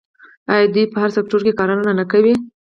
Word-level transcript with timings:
آیا 0.53 0.65
دوی 0.73 0.85
په 0.91 0.97
هر 1.01 1.09
سکتور 1.17 1.41
کې 1.45 1.57
کار 1.59 1.69
نه 1.99 2.05
کوي؟ 2.11 2.33